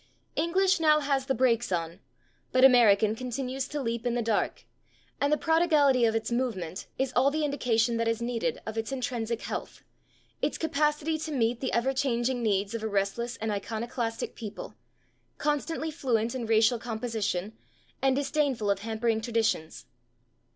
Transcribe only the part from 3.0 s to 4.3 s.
continues to leap in the